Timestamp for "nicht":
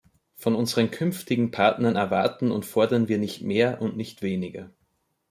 3.19-3.43, 3.97-4.23